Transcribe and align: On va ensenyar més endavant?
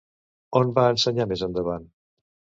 On 0.59 0.71
va 0.79 0.85
ensenyar 0.95 1.29
més 1.33 1.45
endavant? 1.51 1.87